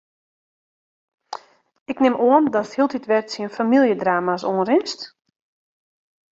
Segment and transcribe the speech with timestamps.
[1.91, 5.01] Ik nim oan datst hieltyd wer tsjin famyljedrama's oanrinst?